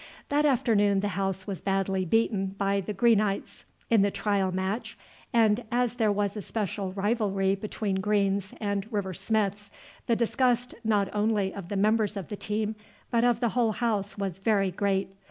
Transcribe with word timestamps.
That 0.29 0.47
afternoon 0.47 1.01
the 1.01 1.09
house 1.09 1.45
was 1.45 1.61
badly 1.61 2.05
beaten 2.05 2.55
by 2.57 2.81
the 2.81 2.91
Greenites 2.91 3.65
in 3.87 4.01
the 4.01 4.09
trial 4.09 4.51
match, 4.51 4.97
and 5.31 5.63
as 5.71 5.93
there 5.97 6.11
was 6.11 6.35
a 6.35 6.41
special 6.41 6.91
rivalry 6.93 7.53
between 7.53 8.01
Green's 8.01 8.55
and 8.59 8.91
River 8.91 9.13
Smith's 9.13 9.69
the 10.07 10.15
disgust 10.15 10.73
not 10.83 11.07
only 11.13 11.53
of 11.53 11.69
the 11.69 11.77
members 11.77 12.17
of 12.17 12.29
the 12.29 12.35
team 12.35 12.73
but 13.11 13.23
of 13.23 13.41
the 13.41 13.49
whole 13.49 13.73
house 13.73 14.17
was 14.17 14.39
very 14.39 14.71
great. 14.71 15.11